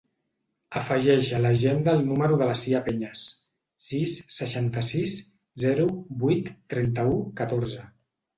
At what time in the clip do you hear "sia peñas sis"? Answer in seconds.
2.61-4.15